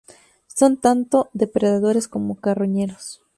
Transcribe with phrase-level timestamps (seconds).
[0.47, 3.21] Son tanto depredadores como carroñeros.